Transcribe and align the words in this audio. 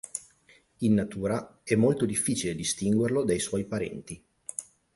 In 0.79 0.95
natura 0.95 1.59
è 1.61 1.75
molto 1.75 2.07
difficile 2.07 2.55
distinguerlo 2.55 3.23
dai 3.23 3.37
suoi 3.37 3.65
parenti. 3.65 4.19